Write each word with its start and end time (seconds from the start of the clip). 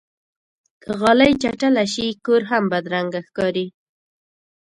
که 0.81 0.89
غالۍ 1.01 1.31
چټله 1.41 1.83
شي، 1.93 2.07
کور 2.25 2.41
هم 2.51 2.63
بدرنګه 2.71 3.19
ښکاري. 3.27 3.67